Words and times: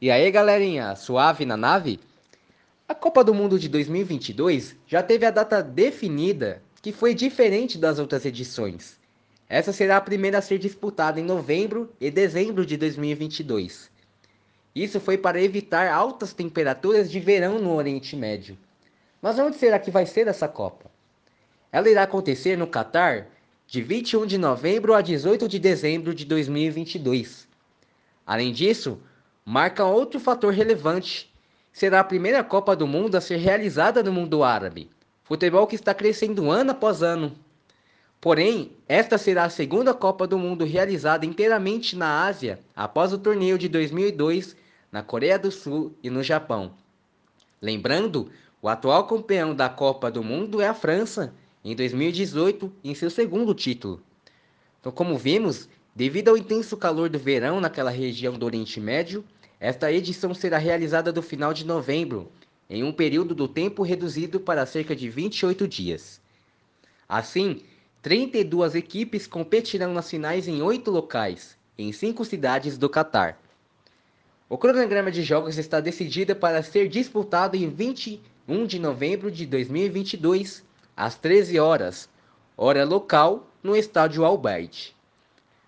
E 0.00 0.10
aí, 0.10 0.28
galerinha, 0.30 0.96
suave 0.96 1.46
na 1.46 1.56
nave? 1.56 2.00
A 2.86 2.94
Copa 2.94 3.22
do 3.22 3.32
Mundo 3.32 3.58
de 3.58 3.68
2022 3.68 4.76
já 4.86 5.02
teve 5.02 5.24
a 5.24 5.30
data 5.30 5.62
definida, 5.62 6.60
que 6.82 6.92
foi 6.92 7.14
diferente 7.14 7.78
das 7.78 7.98
outras 7.98 8.26
edições. 8.26 8.98
Essa 9.48 9.72
será 9.72 9.96
a 9.96 10.00
primeira 10.00 10.38
a 10.38 10.42
ser 10.42 10.58
disputada 10.58 11.20
em 11.20 11.24
novembro 11.24 11.92
e 12.00 12.10
dezembro 12.10 12.66
de 12.66 12.76
2022. 12.76 13.88
Isso 14.74 14.98
foi 14.98 15.16
para 15.16 15.40
evitar 15.40 15.88
altas 15.88 16.32
temperaturas 16.32 17.08
de 17.10 17.20
verão 17.20 17.60
no 17.60 17.74
Oriente 17.74 18.16
Médio. 18.16 18.58
Mas 19.22 19.38
onde 19.38 19.56
será 19.56 19.78
que 19.78 19.92
vai 19.92 20.04
ser 20.04 20.26
essa 20.26 20.48
Copa? 20.48 20.90
Ela 21.70 21.88
irá 21.88 22.02
acontecer 22.02 22.58
no 22.58 22.66
Catar 22.66 23.28
de 23.66 23.80
21 23.80 24.26
de 24.26 24.38
novembro 24.38 24.92
a 24.92 25.00
18 25.00 25.48
de 25.48 25.58
dezembro 25.58 26.12
de 26.12 26.24
2022. 26.24 27.48
Além 28.26 28.52
disso, 28.52 29.00
marca 29.44 29.84
outro 29.84 30.18
fator 30.18 30.52
relevante. 30.52 31.32
Será 31.72 32.00
a 32.00 32.04
primeira 32.04 32.42
Copa 32.42 32.74
do 32.74 32.86
Mundo 32.86 33.16
a 33.16 33.20
ser 33.20 33.36
realizada 33.36 34.02
no 34.02 34.12
mundo 34.12 34.42
árabe, 34.42 34.90
futebol 35.24 35.66
que 35.66 35.74
está 35.74 35.92
crescendo 35.92 36.50
ano 36.50 36.70
após 36.70 37.02
ano. 37.02 37.32
Porém, 38.20 38.72
esta 38.88 39.18
será 39.18 39.44
a 39.44 39.50
segunda 39.50 39.92
Copa 39.92 40.26
do 40.26 40.38
Mundo 40.38 40.64
realizada 40.64 41.26
inteiramente 41.26 41.94
na 41.94 42.24
Ásia 42.24 42.58
após 42.74 43.12
o 43.12 43.18
torneio 43.18 43.58
de 43.58 43.68
2002 43.68 44.56
na 44.90 45.02
Coreia 45.02 45.38
do 45.38 45.50
Sul 45.50 45.94
e 46.02 46.08
no 46.08 46.22
Japão. 46.22 46.72
Lembrando, 47.60 48.30
o 48.62 48.68
atual 48.68 49.06
campeão 49.06 49.54
da 49.54 49.68
Copa 49.68 50.10
do 50.10 50.22
Mundo 50.22 50.62
é 50.62 50.68
a 50.68 50.72
França, 50.72 51.34
em 51.62 51.74
2018, 51.74 52.72
em 52.82 52.94
seu 52.94 53.10
segundo 53.10 53.52
título. 53.52 54.00
Então, 54.80 54.92
como 54.92 55.18
vimos, 55.18 55.68
devido 55.94 56.28
ao 56.28 56.36
intenso 56.36 56.76
calor 56.76 57.08
do 57.08 57.18
verão 57.18 57.60
naquela 57.60 57.90
região 57.90 58.34
do 58.34 58.44
Oriente 58.44 58.80
Médio, 58.80 59.24
esta 59.60 59.92
edição 59.92 60.34
será 60.34 60.58
realizada 60.58 61.12
no 61.12 61.22
final 61.22 61.54
de 61.54 61.64
novembro, 61.64 62.30
em 62.68 62.82
um 62.82 62.92
período 62.92 63.34
do 63.34 63.46
tempo 63.46 63.82
reduzido 63.82 64.40
para 64.40 64.66
cerca 64.66 64.96
de 64.96 65.08
28 65.08 65.68
dias. 65.68 66.20
Assim, 67.08 67.62
32 68.02 68.74
equipes 68.74 69.26
competirão 69.26 69.94
nas 69.94 70.10
finais 70.10 70.48
em 70.48 70.60
oito 70.62 70.90
locais, 70.90 71.56
em 71.78 71.92
cinco 71.92 72.24
cidades 72.24 72.76
do 72.76 72.88
Catar. 72.88 73.40
O 74.48 74.58
cronograma 74.58 75.10
de 75.10 75.22
jogos 75.22 75.56
está 75.58 75.80
decidido 75.80 76.34
para 76.34 76.62
ser 76.62 76.88
disputado 76.88 77.56
em 77.56 77.68
21 77.68 78.66
de 78.66 78.78
novembro 78.78 79.30
de 79.30 79.46
2022, 79.46 80.64
às 80.96 81.14
13 81.14 81.58
horas, 81.58 82.08
hora 82.56 82.84
local, 82.84 83.48
no 83.62 83.76
estádio 83.76 84.24
Albert. 84.24 84.92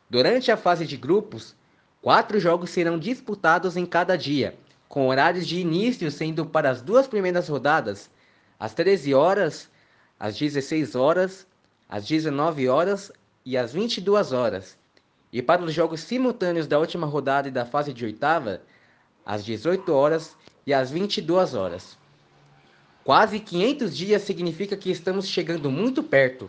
Durante 0.08 0.50
a 0.50 0.56
fase 0.56 0.86
de 0.86 0.96
grupos, 0.96 1.54
Quatro 2.06 2.38
jogos 2.38 2.70
serão 2.70 3.00
disputados 3.00 3.76
em 3.76 3.84
cada 3.84 4.16
dia, 4.16 4.56
com 4.88 5.08
horários 5.08 5.44
de 5.44 5.58
início 5.58 6.08
sendo 6.08 6.46
para 6.46 6.70
as 6.70 6.80
duas 6.80 7.08
primeiras 7.08 7.48
rodadas, 7.48 8.08
às 8.60 8.72
13 8.74 9.12
horas, 9.12 9.68
às 10.16 10.38
16 10.38 10.94
horas, 10.94 11.48
às 11.88 12.06
19 12.06 12.68
horas 12.68 13.10
e 13.44 13.56
às 13.56 13.72
22 13.72 14.30
horas. 14.30 14.78
E 15.32 15.42
para 15.42 15.64
os 15.64 15.74
jogos 15.74 15.98
simultâneos 15.98 16.68
da 16.68 16.78
última 16.78 17.08
rodada 17.08 17.48
e 17.48 17.50
da 17.50 17.66
fase 17.66 17.92
de 17.92 18.04
oitava, 18.04 18.62
às 19.24 19.44
18 19.44 19.92
horas 19.92 20.36
e 20.64 20.72
às 20.72 20.92
22 20.92 21.54
horas. 21.54 21.98
Quase 23.02 23.40
500 23.40 23.96
dias 23.96 24.22
significa 24.22 24.76
que 24.76 24.92
estamos 24.92 25.26
chegando 25.26 25.72
muito 25.72 26.04
perto, 26.04 26.48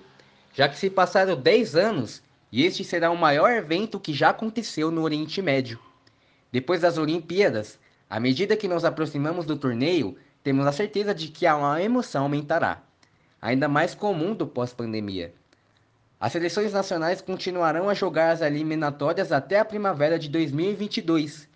já 0.54 0.70
que 0.70 0.78
se 0.78 0.88
passaram 0.88 1.36
10 1.36 1.76
anos 1.76 2.22
e 2.52 2.64
este 2.64 2.84
será 2.84 3.12
o 3.12 3.18
maior 3.18 3.52
evento 3.52 4.00
que 4.00 4.14
já 4.14 4.30
aconteceu 4.30 4.90
no 4.90 5.02
Oriente 5.04 5.42
Médio. 5.42 5.80
Depois 6.52 6.82
das 6.82 6.98
Olimpíadas, 6.98 7.78
à 8.10 8.20
medida 8.20 8.56
que 8.56 8.68
nos 8.68 8.86
aproximamos 8.86 9.46
do 9.46 9.58
torneio, 9.58 10.18
temos 10.44 10.66
a 10.66 10.72
certeza 10.72 11.14
de 11.14 11.28
que 11.28 11.46
a 11.46 11.82
emoção 11.82 12.24
aumentará, 12.24 12.82
ainda 13.42 13.68
mais 13.68 13.94
com 13.94 14.12
o 14.12 14.16
mundo 14.16 14.48
pós-pandemia. 14.48 15.34
As 16.20 16.32
seleções 16.32 16.74
nacionais 16.74 17.22
continuarão 17.22 17.90
a 17.90 17.94
jogar 17.94 18.32
as 18.32 18.42
eliminatórias 18.42 19.32
até 19.32 19.60
a 19.60 19.66
primavera 19.66 20.18
de 20.18 20.30
2022. 20.30 21.48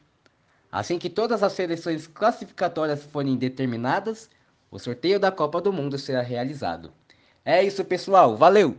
Assim 0.71 0.99
que 0.99 1.09
todas 1.09 1.41
as 1.41 1.53
seleções 1.53 2.05
classificatórias 2.05 3.03
forem 3.03 3.35
determinadas, 3.37 4.29
o 4.69 4.77
sorteio 4.77 5.19
da 5.19 5.31
Copa 5.31 5.59
do 5.59 5.73
Mundo 5.73 5.97
será 5.97 6.21
realizado. 6.21 6.91
É 7.43 7.63
isso, 7.63 7.83
pessoal. 7.83 8.37
Valeu! 8.37 8.77